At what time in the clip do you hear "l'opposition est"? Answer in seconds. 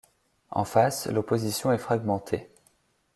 1.05-1.77